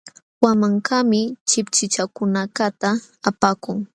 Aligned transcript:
Wanmankaqmi 0.43 1.19
chipchichakunakaqta 1.49 2.89
apakun. 3.29 3.75